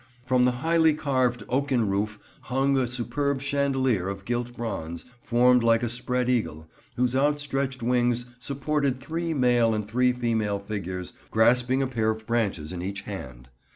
[0.25, 5.83] From the highly carved oaken roof hung a superb chandelier of gilt bronze, formed like
[5.83, 11.87] a spread eagle, whose outstretched wings supported three male and three female figures, grasping a
[11.87, 13.49] pair of branches in each hand.